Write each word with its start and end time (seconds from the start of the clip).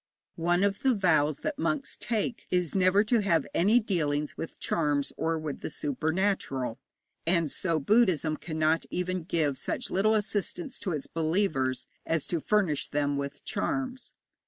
One 0.41 0.63
of 0.63 0.81
the 0.81 0.95
vows 0.95 1.41
that 1.41 1.59
monks 1.59 1.95
take 1.95 2.47
is 2.49 2.73
never 2.73 3.03
to 3.03 3.19
have 3.21 3.45
any 3.53 3.79
dealings 3.79 4.35
with 4.35 4.59
charms 4.59 5.13
or 5.15 5.37
with 5.37 5.59
the 5.59 5.69
supernatural, 5.69 6.79
and 7.27 7.51
so 7.51 7.79
Buddhism 7.79 8.35
cannot 8.37 8.87
even 8.89 9.21
give 9.21 9.59
such 9.59 9.91
little 9.91 10.15
assistance 10.15 10.79
to 10.79 10.91
its 10.91 11.05
believers 11.05 11.85
as 12.03 12.25
to 12.25 12.39
furnish 12.39 12.89
them 12.89 13.15
with 13.15 13.45
charms. 13.45 14.15